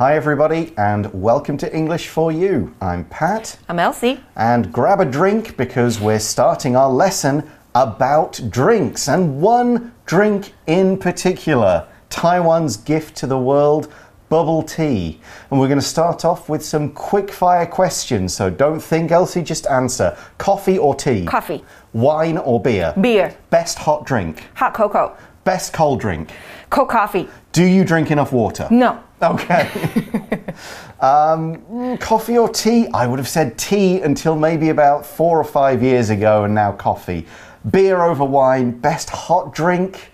[0.00, 2.74] Hi, everybody, and welcome to English for You.
[2.80, 4.24] I'm Pat, I'm Elsie.
[4.34, 10.96] and grab a drink because we're starting our lesson about drinks, and one drink in
[10.96, 13.92] particular Taiwan's gift to the world.
[14.30, 15.20] Bubble tea.
[15.50, 18.32] And we're going to start off with some quick fire questions.
[18.32, 20.16] So don't think, Elsie, just answer.
[20.38, 21.26] Coffee or tea?
[21.26, 21.62] Coffee.
[21.92, 22.94] Wine or beer?
[22.98, 23.36] Beer.
[23.50, 24.44] Best hot drink?
[24.54, 25.14] Hot cocoa.
[25.44, 26.30] Best cold drink?
[26.70, 27.28] Cold coffee.
[27.52, 28.66] Do you drink enough water?
[28.70, 29.02] No.
[29.22, 29.62] Okay.
[31.00, 32.88] um, mm, coffee or tea?
[32.94, 36.72] I would have said tea until maybe about four or five years ago, and now
[36.72, 37.26] coffee.
[37.70, 38.70] Beer over wine.
[38.70, 40.10] Best hot drink?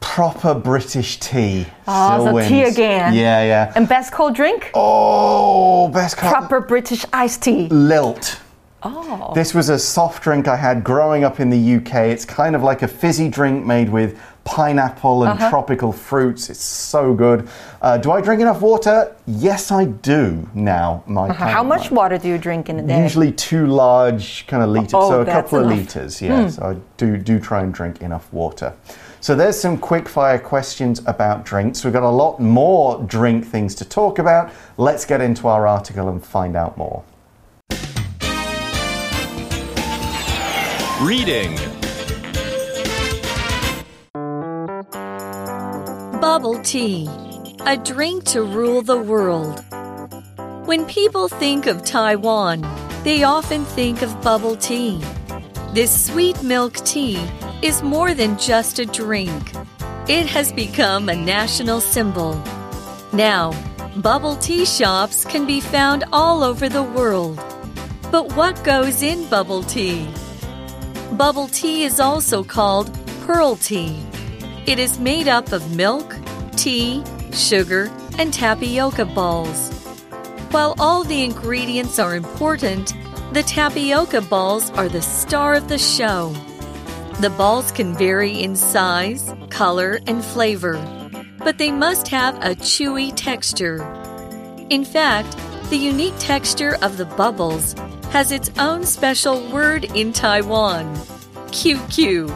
[0.00, 1.66] Proper British tea.
[1.88, 2.48] Oh, so wins.
[2.48, 3.12] tea again.
[3.12, 3.72] Yeah, yeah.
[3.74, 4.70] And best cold drink?
[4.74, 7.68] Oh, best co- Proper British iced tea.
[7.68, 8.40] Lilt.
[8.82, 9.32] Oh.
[9.34, 11.94] This was a soft drink I had growing up in the UK.
[12.08, 15.50] It's kind of like a fizzy drink made with pineapple and Uh-huh.
[15.50, 16.48] tropical fruits.
[16.48, 17.46] It's so good.
[17.82, 19.12] Uh, do I drink enough water?
[19.26, 21.02] Yes, I do now.
[21.06, 21.46] My Uh-huh.
[21.48, 23.02] How much water do you drink in a day?
[23.02, 25.74] Usually two large kind of liters, Oh, so a couple of enough.
[25.78, 25.80] Hmm.
[25.98, 26.22] liters.
[26.22, 28.72] Yeah, so I do do try and drink enough water.
[29.20, 31.82] So there's some quick fire questions about drinks.
[31.84, 34.50] We've got a lot more drink things to talk about.
[34.78, 37.02] Let's get into our article and find out more.
[41.02, 41.58] Reading
[46.26, 47.08] Bubble tea,
[47.66, 49.64] a drink to rule the world.
[50.66, 52.66] When people think of Taiwan,
[53.04, 55.00] they often think of bubble tea.
[55.72, 57.16] This sweet milk tea
[57.62, 59.52] is more than just a drink,
[60.08, 62.42] it has become a national symbol.
[63.12, 63.52] Now,
[63.98, 67.36] bubble tea shops can be found all over the world.
[68.10, 70.08] But what goes in bubble tea?
[71.12, 72.90] Bubble tea is also called
[73.24, 73.96] pearl tea.
[74.66, 76.15] It is made up of milk,
[76.66, 77.00] tea,
[77.32, 77.88] sugar,
[78.18, 79.70] and tapioca balls.
[80.50, 82.92] While all the ingredients are important,
[83.32, 86.34] the tapioca balls are the star of the show.
[87.20, 90.74] The balls can vary in size, color, and flavor,
[91.38, 93.80] but they must have a chewy texture.
[94.68, 95.36] In fact,
[95.70, 97.74] the unique texture of the bubbles
[98.10, 100.96] has its own special word in Taiwan
[101.52, 102.26] QQ.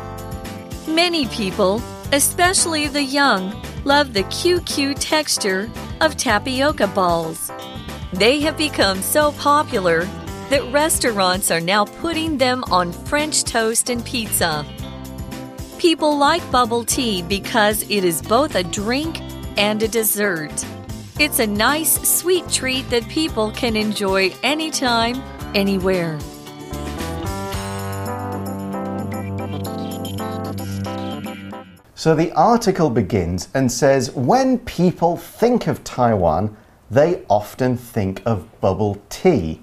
[0.86, 1.82] Many people,
[2.12, 5.70] especially the young, love the QQ texture
[6.00, 7.50] of tapioca balls.
[8.12, 10.04] They have become so popular
[10.50, 14.66] that restaurants are now putting them on French toast and pizza.
[15.78, 19.20] People like bubble tea because it is both a drink
[19.56, 20.64] and a dessert.
[21.18, 25.22] It's a nice, sweet treat that people can enjoy anytime,
[25.54, 26.18] anywhere.
[32.00, 36.56] So the article begins and says when people think of Taiwan,
[36.90, 39.60] they often think of bubble tea.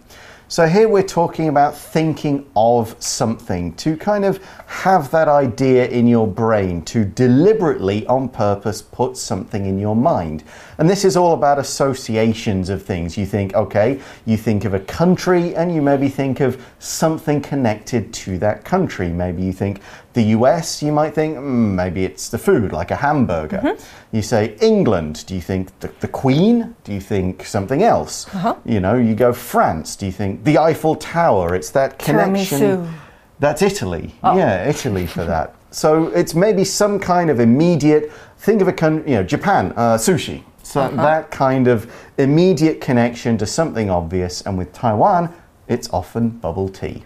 [0.48, 6.06] So here we're talking about thinking of something, to kind of have that idea in
[6.06, 10.44] your brain, to deliberately, on purpose, put something in your mind.
[10.80, 13.18] And this is all about associations of things.
[13.18, 18.14] You think, okay, you think of a country and you maybe think of something connected
[18.14, 19.10] to that country.
[19.10, 19.82] Maybe you think
[20.14, 23.76] the US, you might think mm, maybe it's the food, like a hamburger.
[24.12, 26.76] You say England, do you think the, the Queen?
[26.84, 28.28] Do you think something else?
[28.66, 31.56] You know, you go France, do you think the Eiffel Tower?
[31.56, 32.60] It's that connection.
[32.60, 32.94] Tiramisu.
[33.40, 34.16] That's Italy.
[34.24, 35.54] Yeah, Italy for that.
[35.70, 38.10] So it's maybe some kind of immediate.
[38.40, 40.42] Think of a country, you know, Japan, uh, sushi.
[40.68, 40.98] So uh -huh.
[40.98, 41.86] that kind of
[42.18, 45.30] immediate connection to something obvious, and with Taiwan,
[45.68, 47.04] it's often bubble tea.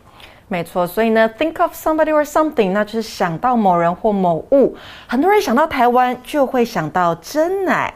[0.48, 4.76] 没错，所以呢，think of somebody or something，那就是想到某人或某物。
[5.08, 7.94] 很多人想到台湾，就会想到珍奶。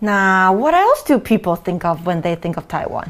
[0.00, 3.06] 那 what else do people think of when they think of Taiwan?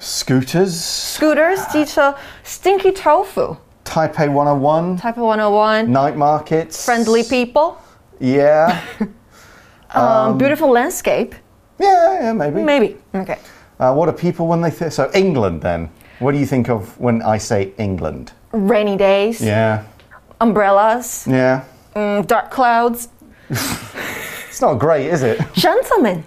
[0.00, 0.72] Scooters.
[1.18, 1.70] Scooters, ah.
[1.72, 3.56] 机车，stinky tofu.
[3.84, 4.98] Taipei 101.
[4.98, 5.92] Taipei 101.
[5.92, 6.86] Night markets.
[6.86, 7.74] Friendly people.
[8.18, 8.78] Yeah.
[9.94, 11.34] um, beautiful landscape.
[11.78, 12.62] Yeah, yeah, maybe.
[12.62, 12.96] Maybe.
[13.14, 13.38] Okay.
[13.80, 14.92] Uh, what are people when they think?
[14.92, 15.88] So, England then.
[16.20, 18.32] What do you think of when I say England?
[18.52, 19.82] Rainy days, Yeah.
[20.40, 21.62] umbrellas, Yeah.
[21.96, 23.08] mm, dark clouds,
[24.48, 25.40] It's not great, is it?
[25.54, 26.24] gentlemen.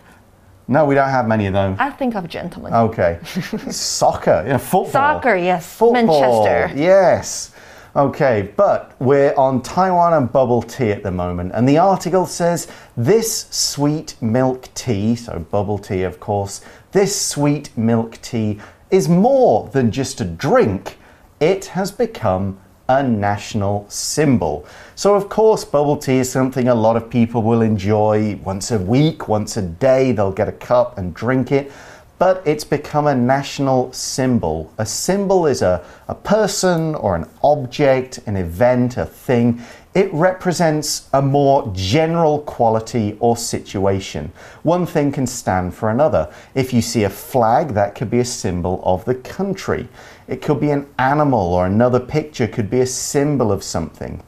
[0.68, 1.78] No, we don't have many of them.
[1.80, 2.74] I think of gentlemen.
[2.74, 3.20] Okay.
[3.72, 4.92] Soccer, yeah, football.
[4.92, 5.66] Soccer, yes.
[5.78, 6.72] Football, Manchester.
[6.76, 7.52] Yes.
[7.98, 12.68] Okay, but we're on Taiwan and bubble tea at the moment, and the article says
[12.96, 16.62] this sweet milk tea, so bubble tea, of course,
[16.92, 18.60] this sweet milk tea
[18.92, 21.00] is more than just a drink,
[21.40, 24.68] it has become a national symbol.
[24.94, 28.78] So, of course, bubble tea is something a lot of people will enjoy once a
[28.78, 30.12] week, once a day.
[30.12, 31.72] They'll get a cup and drink it.
[32.20, 34.74] But it's become a national symbol.
[34.80, 39.62] A symbol is a, a person or an object, an event, a thing.
[39.94, 44.32] It represents a more general quality or situation.
[44.64, 46.34] One thing can stand for another.
[46.56, 49.88] If you see a flag, that could be a symbol of the country.
[50.28, 54.24] It could be an animal or another picture could be a symbol of something.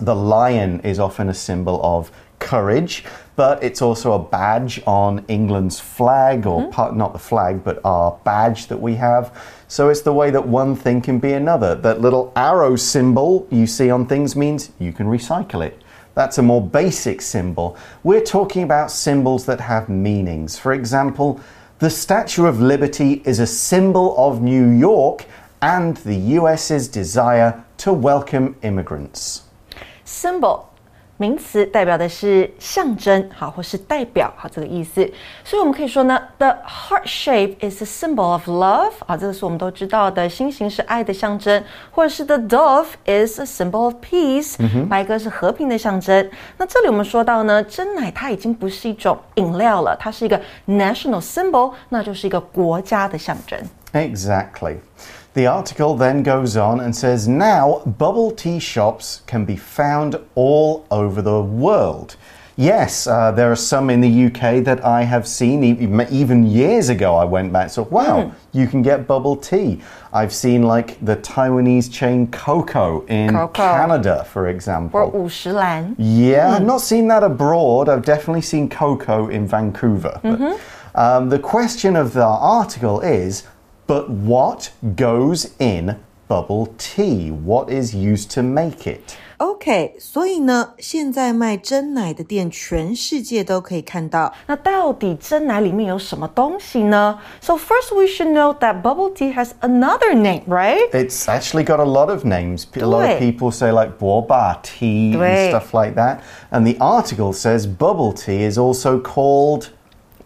[0.00, 2.10] The lion is often a symbol of
[2.46, 3.04] courage,
[3.34, 6.70] but it's also a badge on England's flag, or hmm?
[6.70, 9.36] part, not the flag, but our badge that we have.
[9.68, 11.74] So it's the way that one thing can be another.
[11.74, 15.82] That little arrow symbol you see on things means you can recycle it.
[16.14, 17.76] That's a more basic symbol.
[18.04, 20.56] We're talking about symbols that have meanings.
[20.56, 21.40] For example,
[21.80, 25.26] the Statue of Liberty is a symbol of New York
[25.60, 29.42] and the US's desire to welcome immigrants.
[30.04, 30.72] symbol
[31.18, 35.08] 名词代表的是象征，好，或是代表，好，这个意思。
[35.44, 46.30] 所以我们可以说呢，the heart shape is a symbol of love，啊，这个是我们都知道的，心形是爱的象征，或者是 the dove is a symbol of peace，、嗯、白鸽是和平的象征。
[46.58, 53.58] 那这里我们说到呢，珍奶它已经不是一种饮料了，它是一个 national symbol，那就是一个国家的象征。
[53.92, 54.76] Exactly.
[55.35, 60.85] The article then goes on and says now bubble tea shops can be found all
[60.91, 62.15] over the world.
[62.57, 66.89] Yes, uh, there are some in the UK that I have seen e- even years
[66.89, 67.15] ago.
[67.15, 69.81] I went back, so wow, you can get bubble tea.
[70.13, 73.53] I've seen like the Taiwanese chain Coco in Coco.
[73.63, 75.11] Canada, for 或 example.
[75.13, 75.95] 五十岚。
[75.97, 77.87] Yeah, I've not seen that abroad.
[77.89, 80.19] I've definitely seen cocoa in Vancouver.
[80.21, 80.59] But,
[80.93, 83.43] um, the question of the article is
[83.86, 85.96] but what goes in
[86.28, 87.30] bubble tea?
[87.30, 89.16] What is used to make it?
[89.38, 94.32] OK，所以呢，现在卖珍奶的店全世界都可以看到。
[94.46, 100.90] 那到底珍奶里面有什么东西呢？So first we should know that bubble tea has another name, right?
[100.90, 102.64] It's actually got a lot of names.
[102.74, 106.20] A lot of people say like boba tea and stuff like that.
[106.50, 109.68] And the article says bubble tea is also called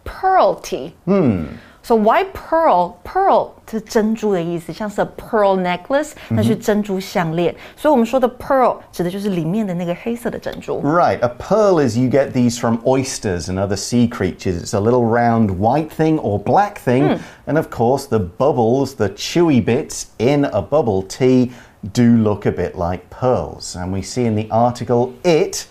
[0.05, 0.95] pearl tea.
[1.05, 1.59] Hmm.
[1.90, 2.96] So why pearl?
[3.04, 7.56] Pearl 是珍珠的意思，像是 a pearl necklace，那是珍珠项链。
[7.78, 10.82] 所以我们说的 pearl 指的就是里面的那个黑色的珍珠。
[10.82, 14.64] Right, a pearl is you get these from oysters and other sea creatures.
[14.64, 17.20] It's a little round white thing or black thing.
[17.46, 21.52] And of course, the bubbles, the chewy bits in a bubble tea,
[21.94, 23.76] do look a bit like pearls.
[23.76, 25.68] And we see in the article it,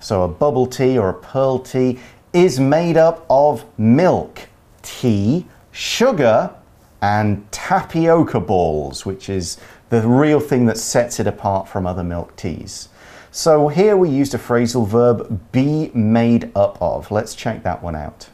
[0.00, 1.98] so a bubble tea or a pearl tea,
[2.32, 4.48] is made up of milk,
[4.80, 6.55] tea, sugar,
[7.01, 9.57] and tapioca balls, which is
[9.89, 12.87] the real thing that sets it apart from other milk teas.
[13.29, 17.11] So here we used a phrasal verb be made up of.
[17.11, 18.29] Let's check that one out.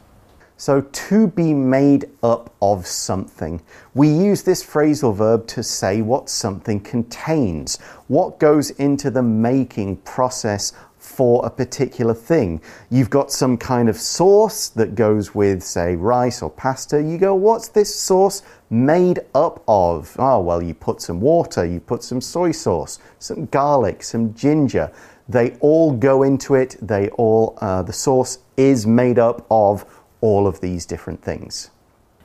[0.58, 3.62] So to be made up of something.
[3.94, 7.78] We use this phrasal verb to say what something contains,
[8.08, 10.74] what goes into the making process
[11.20, 12.62] for a particular thing.
[12.90, 17.04] You've got some kind of sauce that goes with, say, rice or pasta.
[17.04, 20.16] You go, what's this sauce made up of?
[20.18, 24.94] Oh, well, you put some water, you put some soy sauce, some garlic, some ginger.
[25.28, 26.78] They all go into it.
[26.82, 29.84] They all, uh, the sauce is made up of
[30.22, 31.70] all of these different things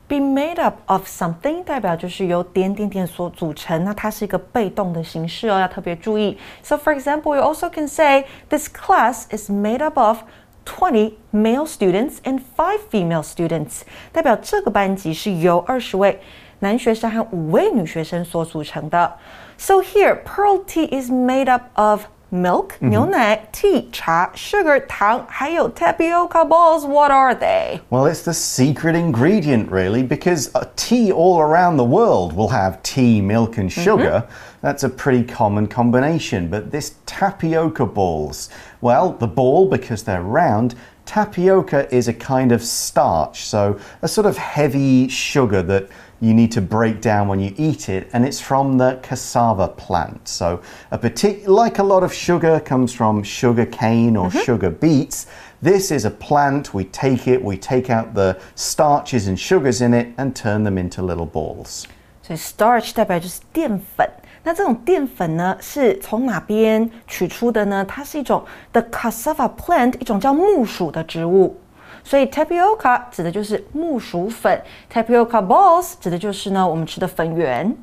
[0.07, 6.39] be made up of something 代表就是由点点点所组成，那它是一个被动的形式哦，要特别注意。
[6.63, 10.19] So for example, you also can say this class is made up of
[10.67, 13.83] 20 male students and 5 female students，
[14.13, 16.21] 代表这个班级是由二十位
[16.61, 19.19] 男学生和五位女学生所组成的。
[19.59, 26.86] So here, Pearl tea is made up of milk 牛奶、tea 茶、sugar 糖，还有 tapioca balls.
[26.86, 27.80] What are they?
[27.90, 32.84] Well, it's the secret ingredient, really, because a tea all around the world will have
[32.84, 34.26] tea, milk, and sugar.
[34.62, 36.50] That's a pretty common combination.
[36.50, 38.50] But this tapioca balls,
[38.82, 44.28] well, the ball, because they're round, tapioca is a kind of starch, so a sort
[44.28, 45.90] of heavy sugar that
[46.24, 50.28] you need to break down when you eat it, and it's from the cassava plant.
[50.28, 50.60] So,
[50.92, 55.26] a partic- like a lot of sugar comes from sugar cane or sugar beets.
[55.62, 56.74] This is a plant.
[56.74, 60.78] We take it, we take out the starches and sugars in it, and turn them
[60.78, 61.86] into little balls.
[62.22, 64.08] 所以 starch 代表就是淀粉。
[64.44, 67.84] 那这种淀粉呢，是从哪边取出的呢？
[67.86, 71.58] 它是一种 the cassava plant，一种叫木薯的植物。
[72.04, 74.60] 所以 tapioca 指的就是木薯粉，
[74.92, 77.76] tapioca balls 指的就是呢我们吃的粉圆。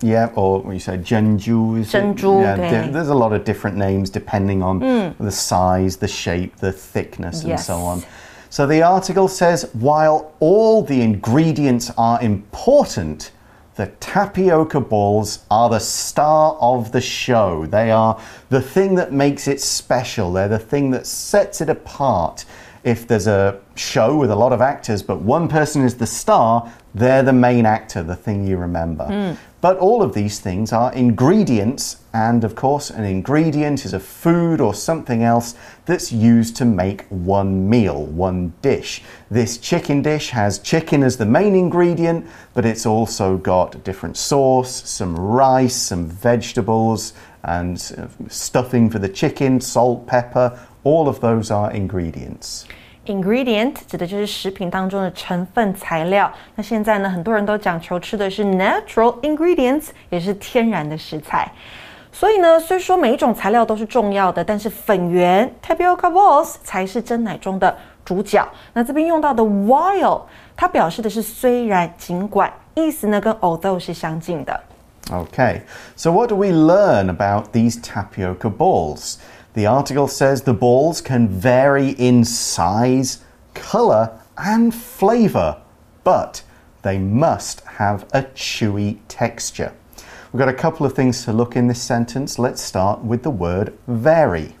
[0.00, 1.82] Yeah, or you say Jeonju.
[1.84, 1.96] is it?
[2.16, 2.70] Jeonju, Yeah, okay.
[2.70, 4.80] there- there's a lot of different names depending on
[5.20, 7.80] the size, the shape, the thickness, and so Yes.
[7.80, 8.02] on.
[8.50, 13.30] So the article says while all the ingredients are important,
[13.76, 17.64] the tapioca balls are the star of the show.
[17.70, 18.16] They are
[18.50, 20.32] the thing that makes it special.
[20.32, 22.44] They're the thing that sets it apart.
[22.87, 26.71] If there's a show with a lot of actors, but one person is the star,
[26.95, 29.03] they're the main actor, the thing you remember.
[29.03, 29.33] Hmm.
[29.59, 34.61] But all of these things are ingredients, and of course, an ingredient is a food
[34.61, 39.03] or something else that's used to make one meal, one dish.
[39.29, 44.89] This chicken dish has chicken as the main ingredient, but it's also got different sauce,
[44.89, 47.11] some rice, some vegetables,
[47.43, 50.57] and stuffing for the chicken, salt, pepper.
[50.87, 52.63] All of those are ingredients.
[53.07, 56.31] Ingredient 指的就是食品当中的成分材料。
[56.55, 61.51] 那现在呢，很多人都讲求吃的是 natural ingredients，也是天然的食材。
[62.09, 68.47] 所以呢，虽说每一种材料都是重要的，但是粉圆 tapioca balls 才是珍奶中的主角。
[68.71, 70.21] 那这边用到的 while，
[70.55, 74.57] 它表示的是虽然、尽管，意思呢跟 although 是相近的。
[75.09, 75.61] Okay,
[75.95, 79.17] so what do we learn about these tapioca balls?
[79.57, 83.23] The article says the balls can vary in size,
[83.55, 85.59] colour, and flavour,
[86.03, 86.43] but
[86.83, 89.73] they must have a chewy texture.
[90.31, 92.37] We've got a couple of things to look in this sentence.
[92.37, 94.53] Let's start with the word vary.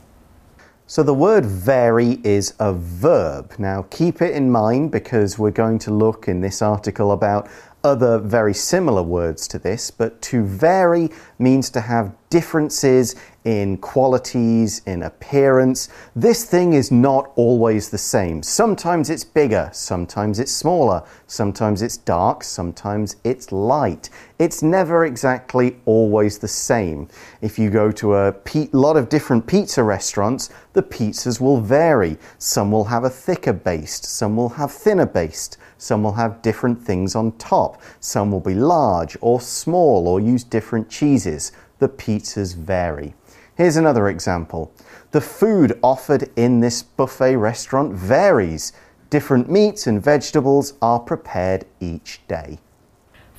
[0.87, 3.53] So the word vary is a verb.
[3.59, 7.47] Now keep it in mind because we're going to look in this article about
[7.83, 13.15] other very similar words to this, but to vary means to have differences
[13.45, 15.87] in qualities, in appearance.
[16.13, 18.43] This thing is not always the same.
[18.43, 24.09] Sometimes it's bigger, sometimes it's smaller, sometimes it's dark, sometimes it's light.
[24.37, 27.07] It's never exactly always the same.
[27.41, 28.35] If you go to a
[28.73, 32.17] lot of different pizza restaurants, the pizzas will vary.
[32.37, 35.51] Some will have a thicker base, some will have thinner base.
[35.77, 37.81] Some will have different things on top.
[37.99, 41.51] Some will be large or small or use different cheeses.
[41.79, 43.13] The pizzas vary.
[43.55, 44.71] Here's another example.
[45.11, 48.73] The food offered in this buffet restaurant varies.
[49.09, 52.59] Different meats and vegetables are prepared each day.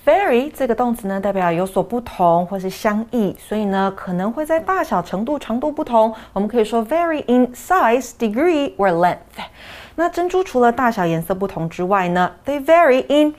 [0.07, 6.15] Very 这个动词呢，代表有所不同或是相异，所以呢，可能会在大小、程度、长度不同。
[6.33, 9.45] 我们可以说 vary in size, degree or length。
[9.97, 13.35] 那珍珠除了大小、颜色不同之外呢，they vary in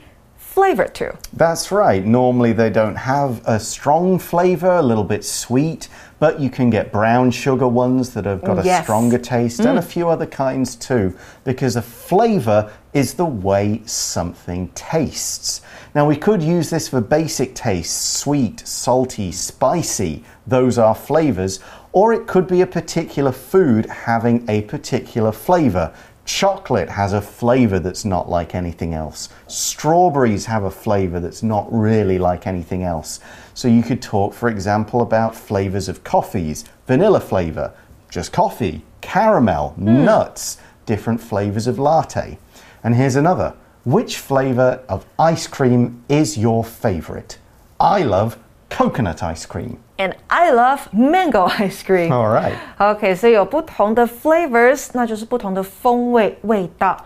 [0.60, 2.06] flavor too。That's right.
[2.06, 5.88] Normally they don't have a strong flavor, a little bit sweet,
[6.20, 8.84] but you can get brown sugar ones that have got a Yes.
[8.84, 9.86] stronger taste and a mm.
[9.86, 15.62] few other kinds too, because a flavor is the way something tastes.
[15.96, 20.26] Now we could use this for basic tastes, sweet, salty, spicy.
[20.46, 21.62] Those are flavors.
[21.92, 25.92] Or it could be a particular food having a particular flavor.
[26.30, 29.30] Chocolate has a flavor that's not like anything else.
[29.48, 33.20] Strawberries have a flavor that's not really like anything else.
[33.56, 37.74] So you could talk, for example, about flavors of coffees vanilla flavor,
[38.12, 40.06] just coffee, caramel, hmm.
[40.06, 42.38] nuts, different flavors of latte.
[42.84, 43.56] And here's another.
[43.84, 47.40] Which flavor of ice cream is your favorite?
[47.80, 48.38] I love
[48.70, 52.11] coconut ice cream And I love mango ice cream.
[52.11, 52.55] All right.
[52.79, 56.97] OK，所以有不同的 flavors，那就是不同的风味味道。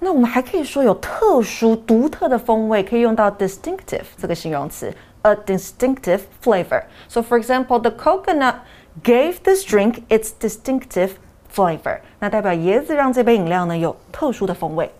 [0.00, 6.82] 那我们还可以说有特殊、独特的风味，可以用到 distinctive 这个形容词，a distinctive flavor.
[7.08, 8.56] So for example, the coconut
[9.02, 11.10] gave this drink its distinctive
[11.52, 11.98] flavor.
[12.20, 14.90] 那代表椰子让这杯饮料呢有特殊的风味。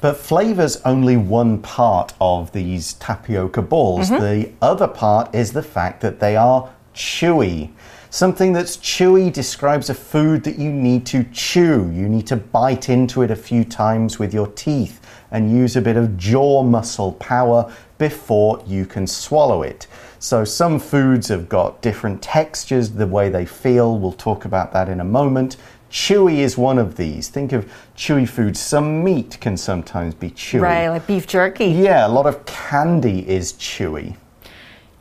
[0.00, 4.10] But flavor's only one part of these tapioca balls.
[4.10, 4.22] Mm-hmm.
[4.22, 7.70] The other part is the fact that they are chewy.
[8.10, 11.90] Something that's chewy describes a food that you need to chew.
[11.92, 15.00] You need to bite into it a few times with your teeth
[15.32, 19.88] and use a bit of jaw muscle power before you can swallow it.
[20.20, 23.98] So, some foods have got different textures, the way they feel.
[23.98, 25.56] We'll talk about that in a moment.
[25.94, 27.28] Chewy is one of these.
[27.28, 28.58] Think of chewy foods.
[28.58, 30.60] Some meat can sometimes be chewy.
[30.60, 31.66] Right, like beef jerky.
[31.66, 34.14] Yeah, a lot of candy is chewy.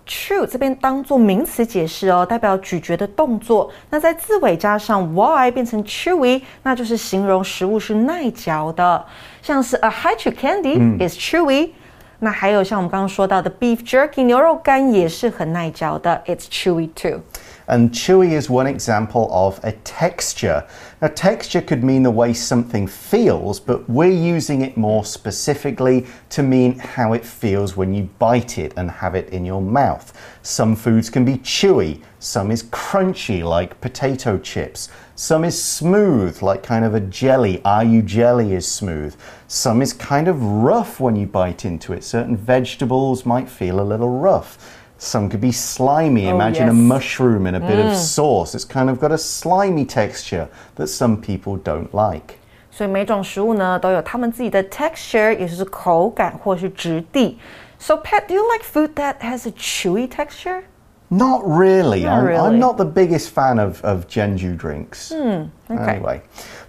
[0.06, 3.72] Chew 这边当做名词解释哦，代表咀嚼的动作。
[3.90, 9.04] 那在字尾加上 y 变成 chewy，那就是形容食物是耐嚼的。
[9.42, 11.72] 像是 a Hi-Chew candy、嗯、is chewy。
[12.20, 17.20] 那还有像我们刚刚说到的 beef jerky 牛肉干也是很耐嚼的，it's chewy too。
[17.68, 20.68] And chewy is one example of a texture.
[21.02, 26.44] Now, texture could mean the way something feels, but we're using it more specifically to
[26.44, 30.14] mean how it feels when you bite it and have it in your mouth.
[30.42, 34.88] Some foods can be chewy, some is crunchy, like potato chips.
[35.16, 37.58] Some is smooth, like kind of a jelly.
[37.60, 39.14] Aiyu jelly is smooth.
[39.48, 42.04] Some is kind of rough when you bite into it.
[42.04, 44.83] Certain vegetables might feel a little rough.
[45.03, 46.27] Some could be slimy.
[46.27, 46.75] Imagine a yes.
[46.75, 48.55] mushroom in a bit of sauce.
[48.57, 52.39] It's kind of got a slimy texture that some people don't like.
[52.71, 57.39] 所以每种食物呢都有它们自己的 texture，也就是口感或是质地。
[57.79, 60.63] So Pat, do you like food that has a chewy texture?
[61.11, 62.03] Not really.
[62.03, 62.55] Not I'm, really.
[62.55, 65.13] I'm not the biggest fan of, of Genju drinks.
[65.13, 65.49] okay.
[65.71, 66.23] Anyway,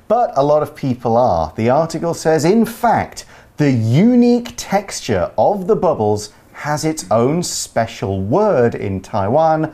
[0.08, 1.51] but a lot of people are.
[1.55, 3.25] The article says, in fact,
[3.58, 6.29] the unique texture of the bubbles
[6.64, 9.71] has its own special word in Taiwan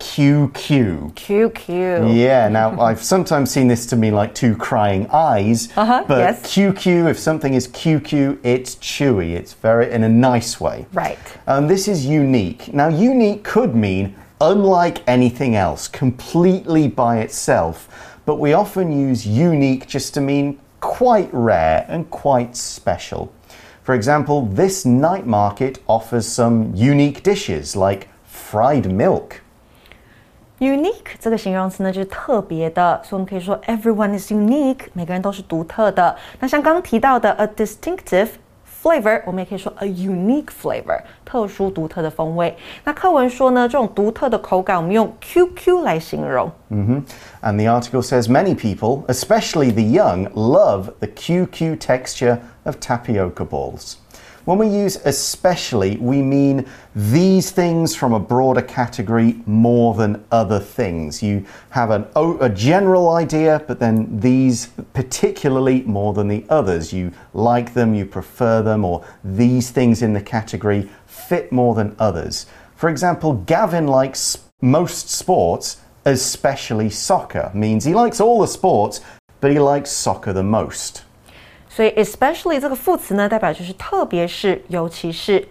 [0.00, 1.14] QQ.
[1.14, 2.12] QQ.
[2.12, 6.42] Yeah, now I've sometimes seen this to mean like two crying eyes, Uh-huh, but yes.
[6.52, 9.36] QQ, if something is QQ, it's chewy.
[9.36, 10.86] It's very in a nice way.
[10.92, 11.18] Right.
[11.46, 12.74] And this is unique.
[12.74, 17.88] Now, unique could mean unlike anything else, completely by itself,
[18.26, 23.32] but we often use unique just to mean quite rare and quite special.
[23.83, 29.41] For example, this night market offers some unique dishes like fried milk.
[30.59, 36.15] Unique 这个形容词呢，就是特别的，所以我们可以说 everyone is unique，每个人都是独特的。
[36.39, 38.27] 那像刚刚提到的 a distinctive
[38.83, 42.55] flavor，我们也可以说 a unique flavor，特殊独特的风味。
[42.83, 46.49] 那课文说呢，这种独特的口感，我们用 QQ 来形容。
[46.69, 53.45] And the article says many people, especially the young, love the QQ texture of tapioca
[53.45, 53.95] balls.
[54.44, 60.60] When we use especially, we mean these things from a broader category more than other
[60.60, 61.22] things.
[61.22, 66.92] You have an, a general idea, but then these particularly more than the others.
[66.92, 71.96] You like them, you prefer them, or these things in the category fit more than
[71.98, 72.44] others.
[72.76, 79.00] For example, Gavin likes most sports, especially soccer, means he likes all the sports,
[79.40, 81.02] but he likes soccer the most.
[81.73, 85.47] 所以 especially 这个副词呢，代表就是特别是，尤其是。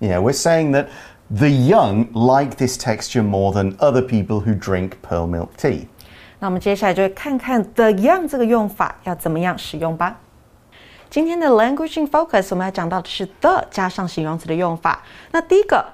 [0.00, 0.86] Yeah, we're saying that
[1.30, 5.86] the young like this texture more than other people who drink pearl milk tea.
[6.40, 10.20] 那我们接下来就会看看 the young 这个用法要怎么样使用吧。
[11.08, 15.02] 今天的 language in focus 我们要讲到的是 the 加上形容词的用法。
[15.30, 15.84] 那第一个，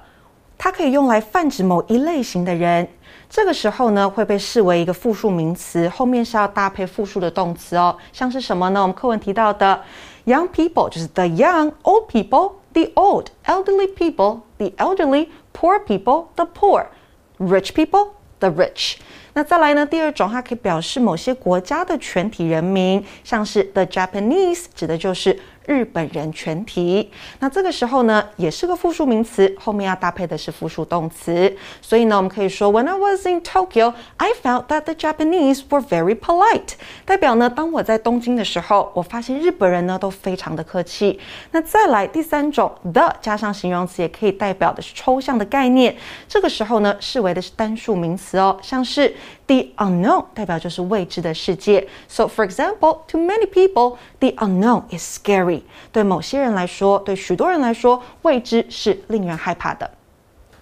[0.58, 2.88] 它可以用来泛指某一类型的人，
[3.28, 7.96] 这个时候呢会被视为一个复数名词，后面是要搭配复数的动词哦。
[8.12, 8.82] 像是什么呢？
[8.82, 9.82] 我们课文提到的
[10.24, 18.08] young people 就是 the young，old people，the old，elderly people，the elderly，poor people，the poor，rich people。
[18.38, 18.96] the rich。
[19.32, 19.86] 那再来呢？
[19.86, 27.10] 第二种，它可以表示某些国家的全体人民，像是 the Japanese，指的就是日本人全体。
[27.40, 31.54] 那这个时候呢，也是个复数名词，后面要搭配的是复数动词。
[31.82, 36.74] 所以呢，我们可以说，When I was in Tokyo, I felt that the Japanese were very polite。
[37.04, 41.20] 代表呢，当我在东京的时候，我发现日本人呢都非常的客气。
[41.50, 45.96] 那再来第三种，the 加上形容词也可以代表的是抽象的概念。
[46.28, 49.14] 这个时候呢，视为的是单数名词哦，像是
[49.47, 51.87] the unknown 代表就是未知的世界。
[52.07, 55.61] So for example, to many people, the unknown is scary。
[55.91, 59.89] 对某些人来说，对许多人来说，未知是令人害怕的。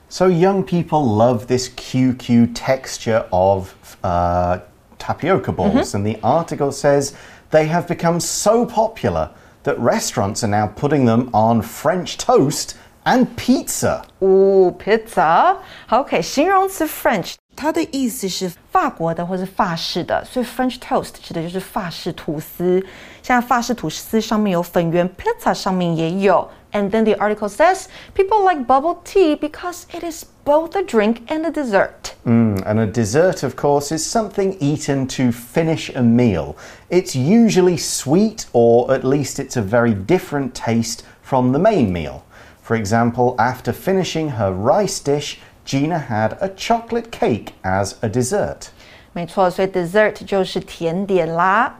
[0.10, 4.60] So young people love this QQ texture of uh,
[4.98, 7.12] tapioca balls, and the article says
[7.52, 9.30] they have become so popular
[9.64, 14.02] that restaurants are now putting them on French toast and pizza.
[14.20, 15.56] 哦，pizza。
[15.88, 22.84] 好，OK，形容词 French 它的意思是法国的或是法式的，所以 French toast 指的就是法式吐司。
[23.22, 26.50] 像法式吐司上面有粉圆，pizza 上面也有。
[26.72, 31.44] And then the article says people like bubble tea because it is both a drink and
[31.44, 32.14] a dessert.
[32.26, 36.56] Mm, and a dessert, of course, is something eaten to finish a meal.
[36.90, 42.24] It's usually sweet, or at least it's a very different taste from the main meal.
[42.64, 48.70] For example, after finishing her rice dish, Gina had a chocolate cake as a dessert.
[49.14, 51.80] 没错，所以 dessert 就是甜点啦。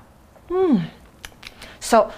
[0.50, 0.82] 嗯，
[1.80, 2.10] So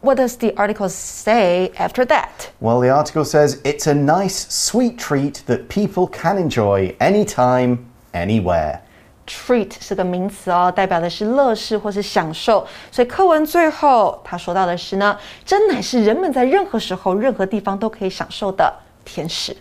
[0.00, 2.50] what does the article say after that?
[2.60, 8.80] Well, the article says it's a nice, sweet treat that people can enjoy anytime, anywhere.
[9.31, 12.67] Treat 是个名词哦，代表的是乐事或是享受。
[12.91, 18.73] 所以课文最后他说到的是呢，真乃是人们在任何时候、任何地方都可以享受的
[19.05, 19.55] 甜食。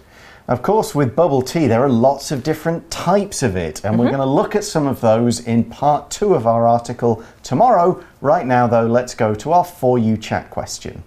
[0.46, 4.10] Of course, with bubble tea, there are lots of different types of it, and we're
[4.10, 8.00] going to look at some of those in part two of our article tomorrow.
[8.20, 11.04] Right now, though, let's go to our For You chat question.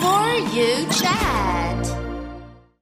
[0.00, 1.67] For you chat.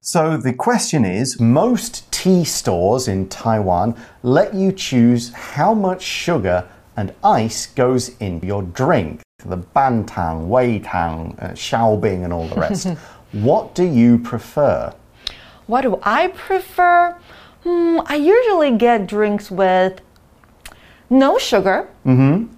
[0.06, 6.68] So the question is most tea stores in Taiwan let you choose how much sugar
[6.96, 9.22] and ice goes in your drink.
[9.44, 12.86] The bantang, wei tang, uh, xiaobing, and all the rest.
[13.32, 14.94] what do you prefer?
[15.66, 17.16] What do I prefer?
[17.64, 20.00] Hmm, I usually get drinks with
[21.10, 21.88] no sugar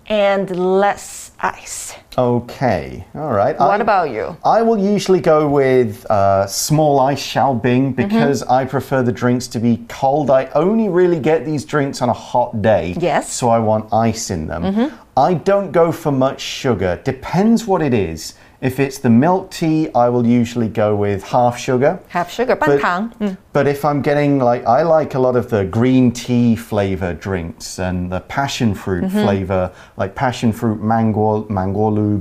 [0.07, 1.95] and less ice.
[2.17, 3.59] Okay, all right.
[3.59, 4.37] What I- about you?
[4.45, 9.61] I will usually go with uh, small ice xiaobing because I prefer the drinks to
[9.61, 10.31] be cold.
[10.31, 12.97] I only really get these drinks on a hot day.
[12.99, 13.33] Yes.
[13.33, 14.93] So I want ice in them.
[15.17, 17.01] I don't go for much sugar.
[17.05, 18.35] Depends what it is.
[18.61, 22.01] If it's the milk tea, I will usually go with half sugar.
[22.09, 23.37] Half sugar, but, mm.
[23.53, 27.79] but if I'm getting like, I like a lot of the green tea flavor drinks
[27.79, 29.23] and the passion fruit mm -hmm.
[29.23, 32.21] flavor, like passion fruit mango, mangolu,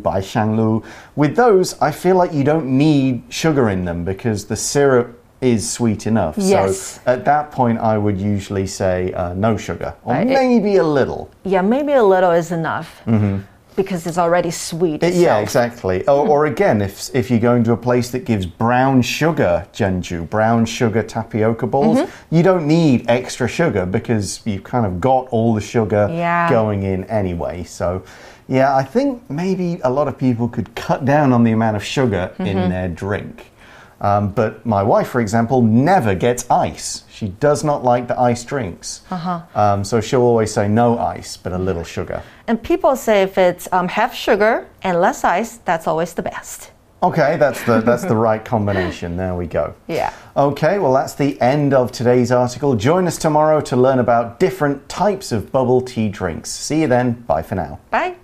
[0.56, 0.84] lu.
[1.16, 5.08] With those, I feel like you don't need sugar in them because the syrup
[5.42, 6.36] is sweet enough.
[6.38, 6.78] Yes.
[6.78, 10.84] So at that point, I would usually say uh, no sugar, or maybe it, a
[10.84, 11.30] little.
[11.44, 12.88] Yeah, maybe a little is enough.
[13.06, 15.02] Mm -hmm because it's already sweet.
[15.02, 16.06] Uh, Yeah, exactly.
[16.08, 16.32] Or, hmm.
[16.32, 20.66] or again, if if you're going to a place that gives brown sugar genju, brown
[20.66, 22.36] sugar tapioca balls, mm-hmm.
[22.36, 26.50] you don't need extra sugar because you've kind of got all the sugar Yeah.
[26.50, 27.64] going in anyway.
[27.64, 28.04] So,
[28.50, 31.84] yeah, I think maybe a lot of people could cut down on the amount of
[31.84, 32.70] sugar in mm-hmm.
[32.70, 33.52] their drink.
[34.00, 37.04] Um, but my wife, for example, never gets ice.
[37.10, 39.02] She does not like the ice drinks.
[39.56, 42.22] Um, so she'll always say no ice, but a little sugar.
[42.48, 46.72] And people say if it's um, half sugar and less ice, that's always the best.
[47.04, 49.18] Okay, that's the that's the right combination.
[49.18, 49.76] There we go.
[49.88, 50.12] Yeah.
[50.36, 52.76] Okay, well that's the end of today's article.
[52.76, 56.50] Join us tomorrow to learn about different types of bubble tea drinks.
[56.50, 57.14] See you then.
[57.28, 57.80] Bye for now.
[57.92, 58.16] Bye.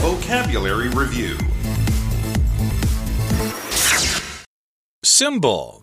[0.00, 1.36] Vocabulary Review
[5.20, 5.82] Symbol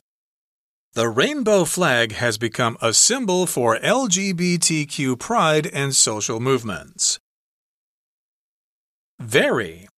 [0.94, 7.20] The rainbow flag has become a symbol for LGBTQ pride and social movements.
[9.20, 9.90] Vary.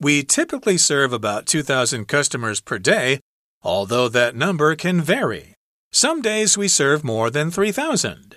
[0.00, 3.18] We typically serve about 2,000 customers per day,
[3.64, 5.54] although that number can vary.
[5.90, 8.36] Some days we serve more than 3,000.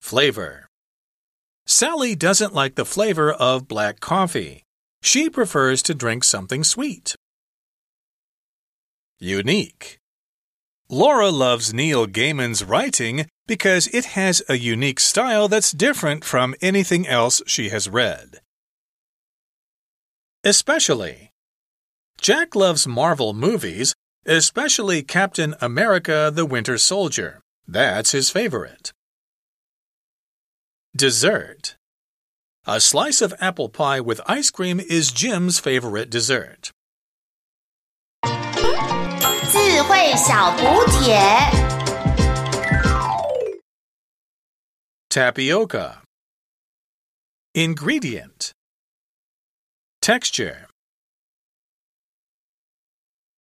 [0.00, 0.66] Flavor
[1.64, 4.64] Sally doesn't like the flavor of black coffee.
[5.00, 7.14] She prefers to drink something sweet.
[9.22, 9.98] Unique.
[10.88, 17.06] Laura loves Neil Gaiman's writing because it has a unique style that's different from anything
[17.06, 18.40] else she has read.
[20.42, 21.32] Especially.
[22.18, 27.42] Jack loves Marvel movies, especially Captain America the Winter Soldier.
[27.68, 28.90] That's his favorite.
[30.96, 31.76] Dessert.
[32.66, 36.72] A slice of apple pie with ice cream is Jim's favorite dessert.
[39.79, 41.17] 智慧小补帖。
[45.09, 46.01] Tapioca.
[47.53, 48.51] Ingredient.
[50.01, 50.67] Texture.